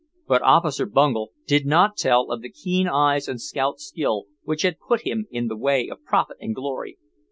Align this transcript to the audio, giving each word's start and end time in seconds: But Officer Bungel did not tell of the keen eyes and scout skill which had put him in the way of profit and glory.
But 0.27 0.41
Officer 0.41 0.87
Bungel 0.87 1.27
did 1.45 1.67
not 1.67 1.95
tell 1.95 2.31
of 2.31 2.41
the 2.41 2.49
keen 2.49 2.87
eyes 2.87 3.27
and 3.27 3.39
scout 3.39 3.79
skill 3.79 4.25
which 4.41 4.63
had 4.63 4.77
put 4.79 5.01
him 5.01 5.27
in 5.29 5.47
the 5.47 5.55
way 5.55 5.89
of 5.89 6.03
profit 6.03 6.37
and 6.41 6.55
glory. 6.55 6.97